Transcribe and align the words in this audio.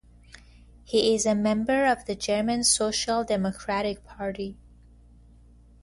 He 0.83 1.13
is 1.13 1.27
a 1.27 1.35
member 1.35 1.85
of 1.85 2.05
the 2.07 2.15
German 2.15 2.63
Social 2.63 3.23
Democratic 3.23 4.03
Party. 4.03 4.57